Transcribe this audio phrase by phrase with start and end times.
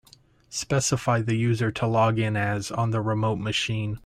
[0.49, 3.99] Specify the user to log in as on the remote machine.